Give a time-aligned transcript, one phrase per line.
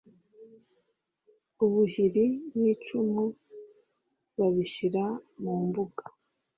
[1.65, 2.25] ubuhiri
[2.59, 3.23] n’icumu
[4.37, 5.03] babishyira
[5.41, 6.03] mu mbuga